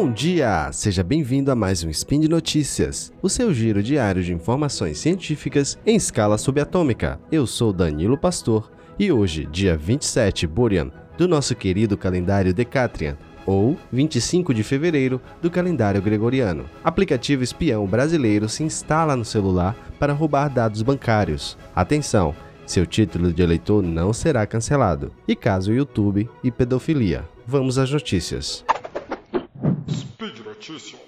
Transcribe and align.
Bom 0.00 0.12
dia! 0.12 0.70
Seja 0.70 1.02
bem-vindo 1.02 1.50
a 1.50 1.56
mais 1.56 1.82
um 1.82 1.90
Spin 1.90 2.20
de 2.20 2.28
Notícias, 2.28 3.12
o 3.20 3.28
seu 3.28 3.52
giro 3.52 3.82
diário 3.82 4.22
de 4.22 4.32
informações 4.32 4.96
científicas 4.98 5.76
em 5.84 5.96
escala 5.96 6.38
subatômica. 6.38 7.18
Eu 7.32 7.48
sou 7.48 7.72
Danilo 7.72 8.16
Pastor 8.16 8.70
e 8.96 9.10
hoje, 9.10 9.44
dia 9.50 9.76
27 9.76 10.46
Borean, 10.46 10.92
do 11.16 11.26
nosso 11.26 11.52
querido 11.56 11.96
calendário 11.98 12.54
Decatrian, 12.54 13.18
ou 13.44 13.76
25 13.90 14.54
de 14.54 14.62
fevereiro 14.62 15.20
do 15.42 15.50
calendário 15.50 16.00
gregoriano. 16.00 16.66
Aplicativo 16.84 17.42
espião 17.42 17.84
brasileiro 17.84 18.48
se 18.48 18.62
instala 18.62 19.16
no 19.16 19.24
celular 19.24 19.74
para 19.98 20.12
roubar 20.12 20.46
dados 20.48 20.80
bancários. 20.80 21.58
Atenção! 21.74 22.36
Seu 22.64 22.86
título 22.86 23.32
de 23.32 23.42
eleitor 23.42 23.82
não 23.82 24.12
será 24.12 24.46
cancelado. 24.46 25.10
E 25.26 25.34
caso 25.34 25.72
YouTube 25.72 26.30
e 26.44 26.52
pedofilia. 26.52 27.28
Vamos 27.44 27.78
às 27.78 27.90
notícias. 27.90 28.64
Notícias. 30.58 31.00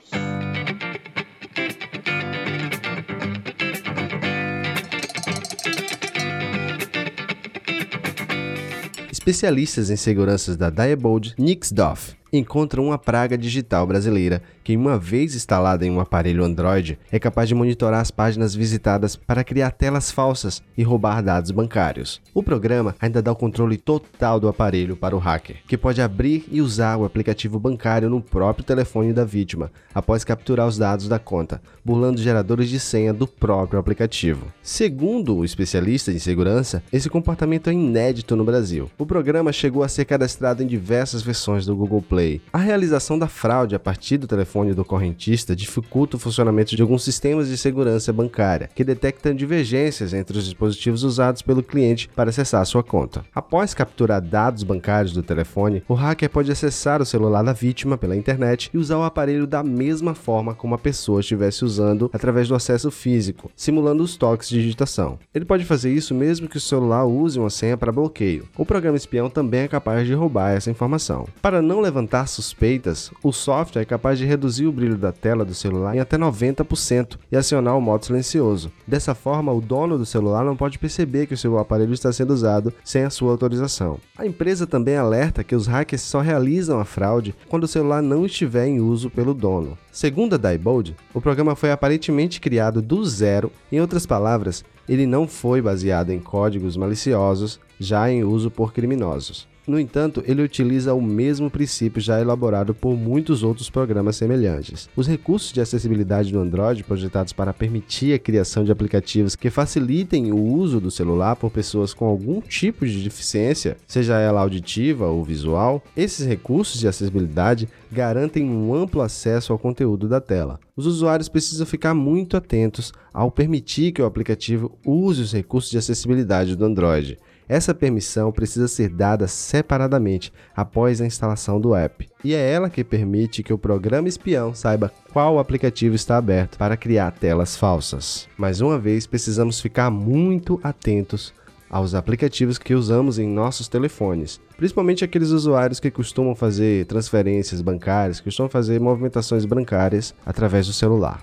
Especialistas 9.11 9.91
em 9.91 9.97
seguranças 9.97 10.57
da 10.57 10.71
Diebold, 10.71 11.35
Nixdorf, 11.37 12.15
encontram 12.33 12.87
uma 12.87 12.99
praga 12.99 13.37
digital 13.37 13.87
brasileira 13.87 14.43
que, 14.63 14.77
uma 14.77 14.99
vez 14.99 15.35
instalada 15.35 15.85
em 15.85 15.91
um 15.91 16.01
aparelho 16.01 16.45
Android, 16.45 16.99
é 17.11 17.19
capaz 17.19 17.49
de 17.49 17.55
monitorar 17.55 18.01
as 18.01 18.11
páginas 18.11 18.55
visitadas 18.55 19.17
para 19.17 19.43
criar 19.43 19.73
telas 19.73 20.11
falsas 20.11 20.63
e 20.77 20.83
roubar 20.83 21.23
dados 21.23 21.51
bancários. 21.51 22.21
O 22.33 22.43
programa 22.43 22.95
ainda 23.01 23.21
dá 23.21 23.33
o 23.33 23.37
controle 23.37 23.77
total 23.77 24.39
do 24.39 24.49
aparelho 24.49 24.97
para 24.97 25.17
o 25.17 25.19
hacker, 25.19 25.57
que 25.67 25.77
pode 25.77 26.01
abrir 26.01 26.45
e 26.51 26.61
usar 26.61 26.97
o 26.97 27.05
aplicativo 27.05 27.59
bancário 27.59 28.09
no 28.09 28.21
próprio 28.21 28.65
telefone 28.65 29.13
da 29.13 29.25
vítima, 29.25 29.73
após 29.95 30.23
capturar 30.23 30.69
os 30.69 30.79
dados 30.79 31.09
da 31.09 31.19
conta, 31.19 31.61
burlando 31.85 32.23
geradores 32.23 32.69
de 32.69 32.79
senha 32.79 33.13
do 33.13 33.27
próprio 33.27 33.81
aplicativo. 33.81 34.47
Segundo 34.63 35.37
o 35.37 35.45
especialista 35.45 36.13
em 36.13 36.19
segurança, 36.19 36.83
esse 36.93 37.11
comportamento 37.11 37.71
é 37.71 37.73
inédito 37.73 38.37
no 38.37 38.45
Brasil. 38.45 38.91
O 38.99 39.07
programa 39.07 39.53
chegou 39.53 39.83
a 39.83 39.89
ser 39.89 40.05
cadastrado 40.05 40.63
em 40.63 40.67
diversas 40.67 41.23
versões 41.23 41.67
do 41.67 41.75
Google 41.75 42.03
Play 42.03 42.20
Play. 42.21 42.41
A 42.53 42.59
realização 42.59 43.19
da 43.19 43.27
fraude 43.27 43.75
a 43.75 43.79
partir 43.79 44.19
do 44.19 44.27
telefone 44.27 44.75
do 44.75 44.85
correntista 44.85 45.57
dificulta 45.57 46.17
o 46.17 46.21
funcionamento 46.21 46.77
de 46.77 46.83
alguns 46.83 47.03
sistemas 47.03 47.49
de 47.49 47.57
segurança 47.57 48.13
bancária, 48.13 48.69
que 48.75 48.85
detectam 48.85 49.35
divergências 49.35 50.13
entre 50.13 50.37
os 50.37 50.45
dispositivos 50.45 51.03
usados 51.03 51.41
pelo 51.41 51.63
cliente 51.63 52.11
para 52.15 52.29
acessar 52.29 52.65
sua 52.67 52.83
conta. 52.83 53.25
Após 53.35 53.73
capturar 53.73 54.21
dados 54.21 54.63
bancários 54.63 55.15
do 55.15 55.23
telefone, 55.23 55.83
o 55.89 55.95
hacker 55.95 56.29
pode 56.29 56.53
acessar 56.53 57.01
o 57.01 57.07
celular 57.07 57.43
da 57.43 57.53
vítima 57.53 57.97
pela 57.97 58.17
internet 58.17 58.71
e 58.75 58.79
usar 58.79 58.99
o 58.99 59.05
aparelho 59.05 59.47
da 59.47 59.63
mesma 59.63 60.15
forma 60.15 60.55
como 60.55 60.75
a 60.75 60.79
pessoa 60.79 61.21
estivesse 61.21 61.65
usando 61.65 62.11
através 62.13 62.49
do 62.49 62.55
acesso 62.55 62.91
físico, 62.91 63.51
simulando 63.57 64.03
os 64.03 64.17
toques 64.17 64.49
de 64.49 64.61
digitação. 64.61 65.19
Ele 65.35 65.45
pode 65.45 65.65
fazer 65.65 65.93
isso 65.93 66.15
mesmo 66.15 66.49
que 66.49 66.57
o 66.59 66.61
celular 66.61 67.07
use 67.07 67.39
uma 67.39 67.51
senha 67.51 67.77
para 67.77 67.93
bloqueio. 67.93 68.49
O 68.59 68.67
programa 68.67 68.97
espião 68.97 69.31
também 69.31 69.63
é 69.63 69.69
capaz 69.69 70.07
de 70.07 70.13
roubar 70.13 70.51
essa 70.51 70.71
informação. 70.71 71.27
Para 71.41 71.63
não 71.63 71.81
levantar 71.81 72.10
levantar 72.11 72.27
suspeitas, 72.27 73.13
o 73.23 73.33
software 73.33 73.83
é 73.83 73.85
capaz 73.85 74.19
de 74.19 74.27
reduzir 74.27 74.67
o 74.67 74.73
brilho 74.73 74.99
da 74.99 75.13
tela 75.13 75.45
do 75.45 75.55
celular 75.55 75.95
em 75.95 76.01
até 76.01 76.19
90% 76.19 77.17
e 77.31 77.37
acionar 77.37 77.77
o 77.77 77.81
modo 77.81 78.05
silencioso. 78.05 78.73
Dessa 78.87 79.15
forma, 79.15 79.53
o 79.53 79.61
dono 79.61 79.97
do 79.97 80.05
celular 80.05 80.45
não 80.45 80.57
pode 80.57 80.79
perceber 80.79 81.27
que 81.27 81.35
o 81.35 81.39
seu 81.39 81.57
aparelho 81.57 81.95
está 81.95 82.13
sendo 82.13 82.35
usado 82.35 82.73
sem 82.85 83.05
a 83.05 83.11
sua 83.11 83.31
autorização. 83.31 83.99
A 84.19 84.27
empresa 84.27 84.67
também 84.67 84.97
alerta 84.97 85.45
que 85.45 85.55
os 85.55 85.69
hackers 85.69 86.03
só 86.03 86.21
realizam 86.21 86.81
a 86.81 86.85
fraude 86.85 87.35
quando 87.49 87.65
o 87.65 87.69
celular 87.69 88.03
não 88.03 88.27
estiver 88.27 88.67
em 88.67 88.81
uso 88.81 89.09
pelo 89.09 89.33
dono. 89.33 89.79
Segundo 89.93 90.35
a 90.35 90.39
Diebold, 90.39 90.97
o 91.15 91.21
programa 91.21 91.55
foi 91.55 91.71
aparentemente 91.71 92.41
criado 92.41 92.83
do 92.83 93.05
zero, 93.05 93.53
em 93.71 93.81
outras 93.81 94.05
palavras, 94.05 94.65
ele 94.89 95.07
não 95.07 95.29
foi 95.29 95.63
baseado 95.63 96.11
em 96.11 96.19
códigos 96.19 96.77
maliciosos 96.77 97.61
já 97.81 98.09
em 98.09 98.23
uso 98.23 98.51
por 98.51 98.73
criminosos. 98.73 99.49
No 99.67 99.79
entanto, 99.79 100.25
ele 100.27 100.43
utiliza 100.43 100.95
o 100.95 101.01
mesmo 101.01 101.49
princípio 101.49 102.01
já 102.01 102.21
elaborado 102.21 102.75
por 102.75 102.97
muitos 102.97 103.45
outros 103.45 103.71
programas 103.71 104.17
semelhantes. 104.17 104.89
Os 104.97 105.07
recursos 105.07 105.53
de 105.53 105.61
acessibilidade 105.61 106.33
do 106.33 106.41
Android 106.41 106.83
projetados 106.83 107.33
para 107.33 107.53
permitir 107.53 108.13
a 108.13 108.19
criação 108.19 108.65
de 108.65 108.73
aplicativos 108.73 109.37
que 109.37 109.49
facilitem 109.49 110.33
o 110.33 110.43
uso 110.43 110.81
do 110.81 110.91
celular 110.91 111.37
por 111.37 111.53
pessoas 111.53 111.95
com 111.95 112.07
algum 112.07 112.41
tipo 112.41 112.85
de 112.85 113.01
deficiência, 113.01 113.77
seja 113.87 114.19
ela 114.19 114.41
auditiva 114.41 115.07
ou 115.07 115.23
visual, 115.23 115.85
esses 115.97 116.27
recursos 116.27 116.81
de 116.81 116.89
acessibilidade 116.89 117.69
garantem 117.93 118.51
um 118.51 118.75
amplo 118.75 119.03
acesso 119.03 119.53
ao 119.53 119.59
conteúdo 119.59 120.09
da 120.09 120.21
tela. 120.21 120.59
Os 120.75 120.87
usuários 120.87 121.29
precisam 121.29 121.67
ficar 121.67 121.95
muito 121.95 122.37
atentos 122.37 122.93
ao 123.13 123.31
permitir 123.31 123.93
que 123.93 124.01
o 124.01 124.07
aplicativo 124.07 124.79
use 124.85 125.23
os 125.23 125.33
recursos 125.33 125.71
de 125.71 125.79
acessibilidade 125.79 126.57
do 126.57 126.65
Android. 126.65 127.19
Essa 127.51 127.75
permissão 127.75 128.31
precisa 128.31 128.69
ser 128.69 128.89
dada 128.89 129.27
separadamente 129.27 130.33
após 130.55 131.01
a 131.01 131.05
instalação 131.05 131.61
do 131.61 131.75
app, 131.75 132.09
e 132.23 132.33
é 132.33 132.49
ela 132.49 132.71
que 132.71 132.85
permite 132.85 133.43
que 133.43 133.53
o 133.53 133.59
programa 133.59 134.07
espião 134.07 134.55
saiba 134.55 134.93
qual 135.13 135.37
aplicativo 135.37 135.97
está 135.97 136.17
aberto 136.17 136.57
para 136.57 136.77
criar 136.77 137.11
telas 137.11 137.57
falsas. 137.57 138.29
Mais 138.39 138.61
uma 138.61 138.79
vez, 138.79 139.05
precisamos 139.05 139.61
ficar 139.61 139.91
muito 139.91 140.61
atentos 140.63 141.35
aos 141.69 141.93
aplicativos 141.93 142.57
que 142.57 142.73
usamos 142.73 143.19
em 143.19 143.27
nossos 143.27 143.67
telefones, 143.67 144.41
principalmente 144.57 145.05
aqueles 145.05 145.31
usuários 145.31 145.81
que 145.81 145.91
costumam 145.91 146.37
fazer 146.37 146.87
transferências 146.87 147.61
bancárias, 147.61 148.21
que 148.21 148.27
costumam 148.27 148.49
fazer 148.49 148.79
movimentações 148.81 149.45
bancárias 149.45 150.15
através 150.25 150.69
do 150.69 150.73
celular. 150.73 151.21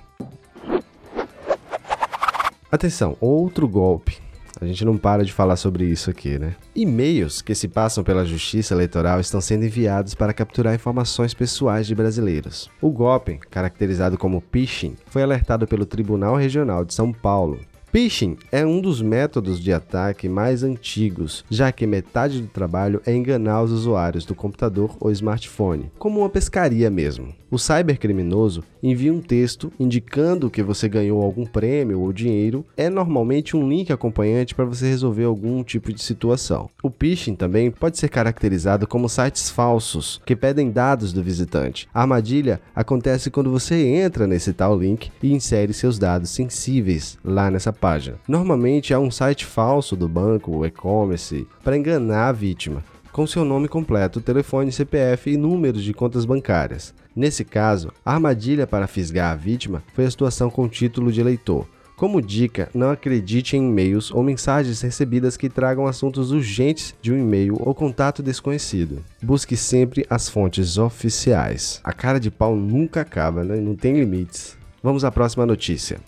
Atenção, 2.69 3.16
outro 3.21 3.66
golpe 3.66 4.26
a 4.59 4.66
gente 4.66 4.84
não 4.84 4.97
para 4.97 5.23
de 5.23 5.31
falar 5.31 5.56
sobre 5.56 5.85
isso 5.85 6.09
aqui, 6.09 6.38
né? 6.40 6.56
E-mails 6.75 7.41
que 7.41 7.56
se 7.56 7.68
passam 7.68 8.03
pela 8.03 8.25
Justiça 8.25 8.73
Eleitoral 8.73 9.19
estão 9.19 9.40
sendo 9.40 9.66
enviados 9.66 10.16
para 10.16 10.34
capturar 10.34 10.73
informações 10.73 11.34
pessoais 11.34 11.88
de 11.88 11.95
brasileiros. 11.95 12.69
O 12.81 12.90
golpe, 12.90 13.38
caracterizado 13.50 14.17
como 14.17 14.44
phishing, 14.51 14.96
foi 15.07 15.23
alertado 15.23 15.67
pelo 15.67 15.85
Tribunal 15.85 16.35
Regional 16.35 16.84
de 16.84 16.94
São 16.94 17.12
Paulo 17.12 17.59
Phishing 17.97 18.38
é 18.52 18.63
um 18.63 18.80
dos 18.80 19.02
métodos 19.02 19.59
de 19.59 19.74
ataque 19.74 20.30
mais 20.30 20.62
antigos, 20.62 21.44
já 21.50 21.72
que 21.72 21.88
metade 21.88 22.40
do 22.40 22.47
trabalho 22.47 23.02
é 23.08 23.16
enganar 23.16 23.63
os 23.63 23.72
usuários 23.72 24.24
do 24.24 24.35
computador 24.35 24.96
ou 25.00 25.09
smartphone, 25.09 25.91
como 25.97 26.19
uma 26.19 26.30
pescaria 26.30 26.91
mesmo. 26.91 27.34
O 27.50 27.58
cybercriminoso 27.58 28.62
envia 28.84 29.12
um 29.12 29.22
texto 29.22 29.72
indicando 29.80 30.50
que 30.52 30.62
você 30.62 30.88
ganhou 30.88 31.24
algum 31.24 31.46
prêmio 31.46 32.02
ou 32.02 32.13
dinheiro, 32.13 32.66
é 32.75 32.90
normalmente 32.90 33.56
um 33.56 33.68
link 33.68 33.91
acompanhante 33.91 34.53
para 34.53 34.66
você 34.66 34.85
resolver 34.88 35.24
algum 35.24 35.64
tipo 35.64 35.91
de 35.91 36.03
situação. 36.03 36.69
O 36.84 36.91
phishing 36.91 37.35
também 37.35 37.72
pode 37.72 37.97
ser 37.97 38.09
caracterizado 38.09 38.85
como 38.85 39.09
sites 39.09 39.50
falsos 39.50 40.22
que 40.25 40.35
pedem 40.35 40.69
dados 40.69 41.14
do 41.14 41.24
visitante. 41.24 41.88
A 41.94 42.02
armadilha 42.02 42.59
acontece 42.75 43.31
quando 43.31 43.50
você 43.50 43.75
entra 43.88 44.28
nesse 44.28 44.52
tal 44.53 44.78
link 44.78 45.09
e 45.24 45.34
insere 45.34 45.74
seus 45.74 45.97
dados 45.97 46.29
sensíveis 46.29 47.18
lá 47.24 47.50
nessa 47.50 47.72
página. 47.72 47.86
Normalmente 48.27 48.93
há 48.93 48.99
um 48.99 49.09
site 49.09 49.45
falso 49.45 49.95
do 49.95 50.07
banco 50.09 50.51
ou 50.51 50.65
e-commerce 50.65 51.47
para 51.63 51.77
enganar 51.77 52.29
a 52.29 52.31
vítima, 52.31 52.83
com 53.11 53.25
seu 53.25 53.43
nome 53.43 53.67
completo, 53.67 54.21
telefone, 54.21 54.71
CPF 54.71 55.31
e 55.31 55.37
números 55.37 55.83
de 55.83 55.93
contas 55.93 56.25
bancárias. 56.25 56.93
Nesse 57.15 57.43
caso, 57.43 57.91
a 58.05 58.13
armadilha 58.13 58.67
para 58.67 58.85
fisgar 58.85 59.31
a 59.31 59.35
vítima 59.35 59.81
foi 59.93 60.05
a 60.05 60.11
situação 60.11 60.49
com 60.49 60.67
título 60.67 61.11
de 61.11 61.21
eleitor. 61.21 61.65
Como 61.97 62.22
dica, 62.22 62.69
não 62.75 62.91
acredite 62.91 63.57
em 63.57 63.67
e-mails 63.67 64.11
ou 64.11 64.22
mensagens 64.22 64.81
recebidas 64.81 65.35
que 65.35 65.49
tragam 65.49 65.87
assuntos 65.87 66.31
urgentes 66.31 66.93
de 67.01 67.11
um 67.11 67.17
e-mail 67.17 67.57
ou 67.59 67.73
contato 67.73 68.22
desconhecido. 68.22 69.03
Busque 69.19 69.57
sempre 69.57 70.05
as 70.07 70.29
fontes 70.29 70.78
oficiais. 70.78 71.81
A 71.83 71.91
cara 71.91 72.19
de 72.19 72.29
pau 72.29 72.55
nunca 72.55 73.01
acaba, 73.01 73.43
né? 73.43 73.55
não 73.55 73.75
tem 73.75 73.95
limites. 73.95 74.55
Vamos 74.83 75.03
à 75.03 75.11
próxima 75.11 75.43
notícia. 75.43 75.99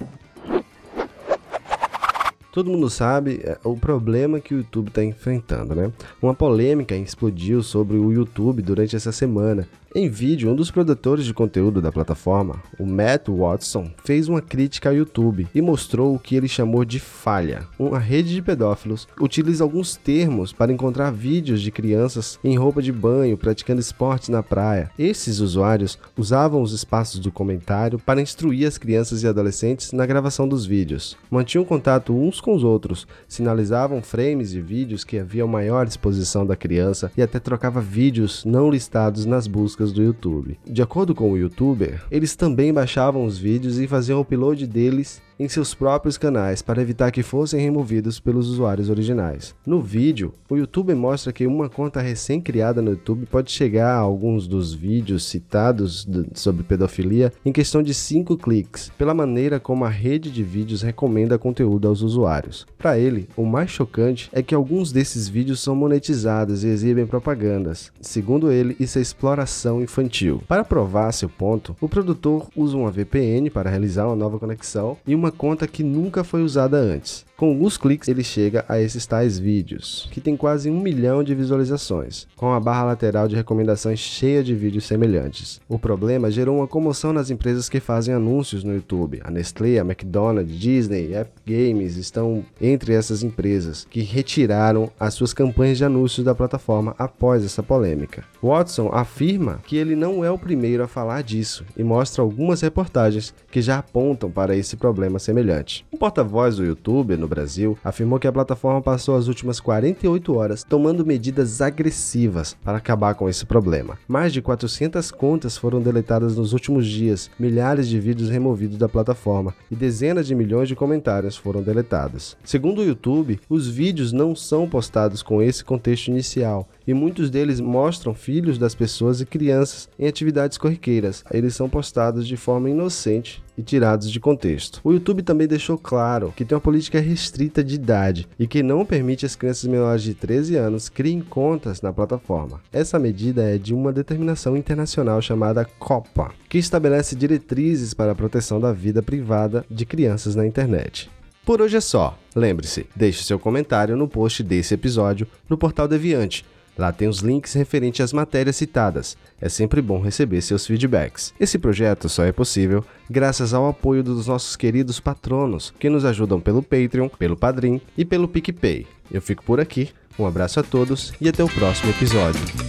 Todo 2.59 2.71
mundo 2.71 2.89
sabe 2.89 3.39
é, 3.41 3.57
o 3.63 3.77
problema 3.77 4.41
que 4.41 4.53
o 4.53 4.57
YouTube 4.57 4.89
está 4.89 5.01
enfrentando, 5.01 5.73
né? 5.73 5.93
Uma 6.21 6.33
polêmica 6.33 6.93
explodiu 6.93 7.63
sobre 7.63 7.95
o 7.95 8.11
YouTube 8.11 8.61
durante 8.61 8.97
essa 8.97 9.13
semana, 9.13 9.65
em 9.95 10.07
vídeo, 10.07 10.51
um 10.51 10.55
dos 10.55 10.69
produtores 10.69 11.25
de 11.25 11.33
conteúdo 11.33 11.81
da 11.81 11.91
plataforma, 11.91 12.61
o 12.77 12.85
Matt 12.85 13.27
Watson, 13.27 13.89
fez 14.05 14.29
uma 14.29 14.39
crítica 14.39 14.89
ao 14.89 14.95
YouTube 14.95 15.47
e 15.53 15.61
mostrou 15.61 16.13
o 16.13 16.19
que 16.19 16.35
ele 16.35 16.47
chamou 16.47 16.85
de 16.85 16.99
falha. 16.99 17.65
Uma 17.77 17.97
rede 17.97 18.35
de 18.35 18.41
pedófilos 18.41 19.07
utiliza 19.19 19.63
alguns 19.63 19.95
termos 19.95 20.53
para 20.53 20.71
encontrar 20.71 21.11
vídeos 21.11 21.59
de 21.59 21.71
crianças 21.71 22.37
em 22.43 22.55
roupa 22.55 22.83
de 22.83 22.91
banho 22.91 23.35
praticando 23.35 23.81
esportes 23.81 24.29
na 24.29 24.43
praia. 24.43 24.91
Esses 24.97 25.39
usuários 25.39 25.97
usavam 26.15 26.61
os 26.61 26.71
espaços 26.71 27.19
do 27.19 27.31
comentário 27.31 27.97
para 27.97 28.21
instruir 28.21 28.67
as 28.67 28.77
crianças 28.77 29.23
e 29.23 29.27
adolescentes 29.27 29.91
na 29.91 30.05
gravação 30.05 30.47
dos 30.47 30.67
vídeos. 30.67 31.17
Mantinham 31.31 31.65
contato 31.65 32.15
uns 32.15 32.39
com 32.39 32.53
os 32.53 32.63
outros, 32.63 33.07
sinalizavam 33.27 34.03
frames 34.03 34.51
de 34.51 34.61
vídeos 34.61 35.03
que 35.03 35.17
haviam 35.17 35.47
maior 35.47 35.87
exposição 35.87 36.45
da 36.45 36.55
criança 36.55 37.11
e 37.17 37.23
até 37.23 37.39
trocava 37.39 37.81
vídeos 37.81 38.45
não 38.45 38.69
listados 38.69 39.25
nas 39.25 39.47
buscas 39.47 39.78
buscas 39.79 39.91
do 39.93 40.03
YouTube. 40.03 40.59
De 40.65 40.81
acordo 40.81 41.15
com 41.15 41.31
o 41.31 41.37
youtuber, 41.37 42.03
eles 42.11 42.35
também 42.35 42.73
baixavam 42.73 43.23
os 43.23 43.37
vídeos 43.37 43.79
e 43.79 43.87
faziam 43.87 44.19
o 44.19 44.21
upload 44.21 44.67
deles 44.67 45.21
em 45.39 45.47
seus 45.47 45.73
próprios 45.73 46.17
canais 46.17 46.61
para 46.61 46.81
evitar 46.81 47.11
que 47.11 47.23
fossem 47.23 47.61
removidos 47.61 48.19
pelos 48.19 48.49
usuários 48.49 48.89
originais. 48.89 49.55
No 49.65 49.81
vídeo, 49.81 50.33
o 50.49 50.57
youtuber 50.57 50.95
mostra 50.95 51.31
que 51.31 51.47
uma 51.47 51.69
conta 51.69 52.01
recém-criada 52.01 52.81
no 52.81 52.91
YouTube 52.91 53.25
pode 53.25 53.51
chegar 53.51 53.93
a 53.93 53.99
alguns 53.99 54.47
dos 54.47 54.73
vídeos 54.73 55.23
citados 55.25 56.07
sobre 56.33 56.63
pedofilia 56.63 57.31
em 57.45 57.51
questão 57.51 57.81
de 57.81 57.93
5 57.93 58.37
cliques, 58.37 58.91
pela 58.97 59.13
maneira 59.13 59.59
como 59.59 59.85
a 59.85 59.89
rede 59.89 60.29
de 60.29 60.43
vídeos 60.43 60.81
recomenda 60.81 61.37
conteúdo 61.37 61.87
aos 61.87 62.01
usuários. 62.01 62.67
Para 62.77 62.97
ele, 62.97 63.29
o 63.37 63.45
mais 63.45 63.69
chocante 63.69 64.29
é 64.33 64.43
que 64.43 64.55
alguns 64.55 64.91
desses 64.91 65.29
vídeos 65.29 65.61
são 65.61 65.75
monetizados 65.75 66.63
e 66.63 66.67
exibem 66.67 67.05
propagandas. 67.05 67.91
Segundo 68.01 68.51
ele, 68.51 68.75
isso 68.79 68.99
é 68.99 69.01
exploração 69.01 69.81
infantil. 69.81 70.41
Para 70.47 70.65
provar 70.65 71.11
seu 71.11 71.29
ponto, 71.29 71.75
o 71.79 71.87
produtor 71.87 72.47
usa 72.55 72.75
uma 72.75 72.91
VPN 72.91 73.49
para 73.49 73.69
realizar 73.69 74.07
uma 74.07 74.15
nova 74.15 74.39
conexão 74.39 74.97
e 75.05 75.15
uma 75.15 75.28
uma 75.29 75.31
conta 75.31 75.67
que 75.67 75.83
nunca 75.83 76.23
foi 76.23 76.41
usada 76.41 76.77
antes. 76.77 77.23
Com 77.39 77.51
alguns 77.51 77.77
cliques, 77.77 78.09
ele 78.09 78.21
chega 78.21 78.65
a 78.67 78.81
esses 78.81 79.05
tais 79.05 79.39
vídeos, 79.39 80.09
que 80.11 80.19
tem 80.19 80.35
quase 80.35 80.69
um 80.69 80.81
milhão 80.81 81.23
de 81.23 81.33
visualizações, 81.33 82.27
com 82.35 82.51
a 82.51 82.59
barra 82.59 82.83
lateral 82.83 83.29
de 83.29 83.35
recomendações 83.37 83.97
cheia 83.97 84.43
de 84.43 84.53
vídeos 84.53 84.85
semelhantes. 84.85 85.61
O 85.69 85.79
problema 85.79 86.29
gerou 86.29 86.57
uma 86.57 86.67
comoção 86.67 87.13
nas 87.13 87.29
empresas 87.29 87.69
que 87.69 87.79
fazem 87.79 88.13
anúncios 88.13 88.65
no 88.65 88.73
YouTube. 88.73 89.21
A 89.23 89.31
Nestlé, 89.31 89.79
a 89.79 89.85
McDonald's, 89.85 90.53
Disney, 90.53 91.15
Epic 91.15 91.31
Games 91.47 91.95
estão 91.95 92.43
entre 92.59 92.93
essas 92.93 93.23
empresas 93.23 93.87
que 93.89 94.01
retiraram 94.01 94.91
as 94.99 95.13
suas 95.13 95.33
campanhas 95.33 95.77
de 95.77 95.85
anúncios 95.85 96.25
da 96.25 96.35
plataforma 96.35 96.93
após 96.99 97.45
essa 97.45 97.63
polêmica. 97.63 98.25
Watson 98.43 98.89
afirma 98.91 99.61
que 99.65 99.77
ele 99.77 99.95
não 99.95 100.25
é 100.25 100.29
o 100.29 100.37
primeiro 100.37 100.83
a 100.83 100.89
falar 100.89 101.23
disso 101.23 101.63
e 101.77 101.85
mostra 101.85 102.21
algumas 102.21 102.59
reportagens 102.59 103.33
que 103.49 103.61
já 103.61 103.77
apontam 103.77 104.29
para 104.29 104.57
esse 104.57 104.75
problema 104.75 105.18
semelhante. 105.19 105.85
Um 105.93 105.97
porta-voz 105.97 106.55
do 106.55 106.65
YouTube 106.65 107.17
no 107.17 107.27
Brasil, 107.27 107.77
afirmou 107.83 108.19
que 108.19 108.27
a 108.27 108.31
plataforma 108.31 108.81
passou 108.81 109.15
as 109.15 109.27
últimas 109.27 109.59
48 109.59 110.35
horas 110.35 110.63
tomando 110.63 111.05
medidas 111.05 111.61
agressivas 111.61 112.55
para 112.63 112.77
acabar 112.77 113.15
com 113.15 113.29
esse 113.29 113.45
problema. 113.45 113.97
Mais 114.07 114.33
de 114.33 114.41
400 114.41 115.11
contas 115.11 115.57
foram 115.57 115.81
deletadas 115.81 116.35
nos 116.35 116.53
últimos 116.53 116.87
dias, 116.87 117.29
milhares 117.39 117.87
de 117.87 117.99
vídeos 117.99 118.29
removidos 118.29 118.77
da 118.77 118.89
plataforma 118.89 119.53
e 119.69 119.75
dezenas 119.75 120.27
de 120.27 120.35
milhões 120.35 120.67
de 120.67 120.75
comentários 120.75 121.35
foram 121.35 121.61
deletados. 121.61 122.37
Segundo 122.43 122.79
o 122.79 122.85
YouTube, 122.85 123.39
os 123.49 123.67
vídeos 123.67 124.11
não 124.11 124.35
são 124.35 124.67
postados 124.67 125.21
com 125.21 125.41
esse 125.41 125.63
contexto 125.63 126.07
inicial 126.07 126.67
e 126.87 126.93
muitos 126.93 127.29
deles 127.29 127.59
mostram 127.59 128.13
filhos 128.13 128.57
das 128.57 128.73
pessoas 128.73 129.21
e 129.21 129.25
crianças 129.25 129.89
em 129.97 130.07
atividades 130.07 130.57
corriqueiras. 130.57 131.23
Eles 131.31 131.55
são 131.55 131.69
postados 131.69 132.27
de 132.27 132.37
forma 132.37 132.69
inocente 132.69 133.43
e 133.59 133.61
tirados 133.61 134.09
de 134.09 134.21
contexto. 134.21 134.79
O 134.85 134.93
YouTube 134.93 135.21
também 135.21 135.45
deixou 135.45 135.77
claro 135.77 136.33
que 136.33 136.45
tem 136.45 136.55
uma 136.55 136.61
política 136.61 136.97
restrita 137.01 137.61
de 137.61 137.75
idade 137.75 138.25
e 138.39 138.47
que 138.47 138.63
não 138.63 138.85
permite 138.85 139.25
as 139.25 139.35
crianças 139.35 139.69
menores 139.69 140.01
de 140.01 140.13
13 140.13 140.55
anos 140.55 140.87
criem 140.87 141.19
contas 141.19 141.81
na 141.81 141.91
plataforma. 141.91 142.61
Essa 142.71 142.97
medida 142.97 143.43
é 143.43 143.57
de 143.57 143.73
uma 143.73 143.91
determinação 143.91 144.55
internacional 144.55 145.21
chamada 145.21 145.65
COPA, 145.77 146.31
que 146.47 146.57
estabelece 146.57 147.17
diretrizes 147.17 147.93
para 147.93 148.13
a 148.13 148.15
proteção 148.15 148.61
da 148.61 148.71
vida 148.71 149.03
privada 149.03 149.65
de 149.69 149.85
crianças 149.85 150.35
na 150.35 150.47
internet. 150.47 151.11
Por 151.45 151.61
hoje 151.61 151.75
é 151.75 151.81
só. 151.81 152.17
Lembre-se, 152.33 152.85
deixe 152.95 153.23
seu 153.23 153.37
comentário 153.37 153.97
no 153.97 154.07
post 154.07 154.41
desse 154.41 154.73
episódio 154.73 155.27
no 155.49 155.57
portal 155.57 155.85
Deviante 155.85 156.45
Lá 156.79 156.93
tem 156.93 157.09
os 157.09 157.19
links 157.19 157.55
referentes 157.55 157.99
às 157.99 158.13
matérias 158.13 158.55
citadas. 158.55 159.17
É 159.41 159.49
sempre 159.49 159.81
bom 159.81 159.99
receber 159.99 160.41
seus 160.41 160.65
feedbacks. 160.65 161.33
Esse 161.37 161.59
projeto 161.59 162.07
só 162.07 162.23
é 162.23 162.31
possível 162.31 162.85
graças 163.09 163.53
ao 163.53 163.67
apoio 163.67 164.01
dos 164.01 164.27
nossos 164.27 164.55
queridos 164.55 164.97
patronos, 164.97 165.73
que 165.77 165.89
nos 165.89 166.05
ajudam 166.05 166.39
pelo 166.39 166.63
Patreon, 166.63 167.09
pelo 167.09 167.35
Padrim 167.35 167.81
e 167.97 168.05
pelo 168.05 168.29
PicPay. 168.29 168.87
Eu 169.11 169.21
fico 169.21 169.43
por 169.43 169.59
aqui, 169.59 169.89
um 170.17 170.25
abraço 170.25 170.57
a 170.61 170.63
todos 170.63 171.11
e 171.19 171.27
até 171.27 171.43
o 171.43 171.49
próximo 171.49 171.91
episódio. 171.91 172.68